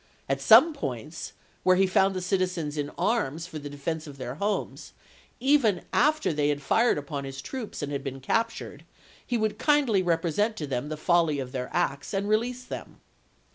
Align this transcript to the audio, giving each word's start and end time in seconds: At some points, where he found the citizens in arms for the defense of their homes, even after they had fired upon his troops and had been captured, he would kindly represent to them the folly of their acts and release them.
At 0.27 0.41
some 0.41 0.73
points, 0.73 1.33
where 1.61 1.75
he 1.75 1.85
found 1.85 2.15
the 2.15 2.23
citizens 2.23 2.75
in 2.75 2.89
arms 2.97 3.45
for 3.45 3.59
the 3.59 3.69
defense 3.69 4.07
of 4.07 4.17
their 4.17 4.33
homes, 4.33 4.93
even 5.39 5.83
after 5.93 6.33
they 6.33 6.49
had 6.49 6.63
fired 6.63 6.97
upon 6.97 7.23
his 7.23 7.39
troops 7.39 7.83
and 7.83 7.91
had 7.91 8.03
been 8.03 8.19
captured, 8.19 8.83
he 9.23 9.37
would 9.37 9.59
kindly 9.59 10.01
represent 10.01 10.57
to 10.57 10.65
them 10.65 10.89
the 10.89 10.97
folly 10.97 11.37
of 11.37 11.51
their 11.51 11.69
acts 11.71 12.15
and 12.15 12.27
release 12.27 12.63
them. 12.63 12.99